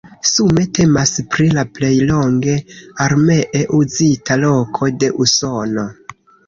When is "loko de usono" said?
4.49-5.91